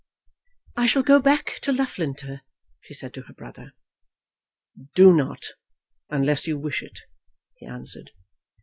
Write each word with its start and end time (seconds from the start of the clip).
"I 0.75 0.87
shall 0.87 1.03
go 1.03 1.19
back 1.19 1.59
to 1.61 1.71
Loughlinter," 1.71 2.41
she 2.81 2.95
said 2.95 3.13
to 3.13 3.21
her 3.21 3.33
brother. 3.35 3.75
"Do 4.95 5.13
not, 5.13 5.49
unless 6.09 6.47
you 6.47 6.57
wish 6.57 6.81
it," 6.81 7.01
he 7.53 7.67
answered. 7.67 8.09